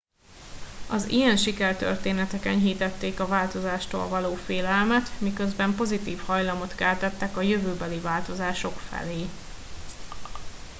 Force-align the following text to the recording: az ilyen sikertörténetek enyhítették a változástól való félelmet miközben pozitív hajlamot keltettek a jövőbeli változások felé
az 0.89 1.07
ilyen 1.07 1.37
sikertörténetek 1.37 2.45
enyhítették 2.45 3.19
a 3.19 3.27
változástól 3.27 4.07
való 4.07 4.33
félelmet 4.35 5.09
miközben 5.19 5.75
pozitív 5.75 6.19
hajlamot 6.19 6.75
keltettek 6.75 7.37
a 7.37 7.41
jövőbeli 7.41 7.99
változások 7.99 8.79
felé 8.79 9.25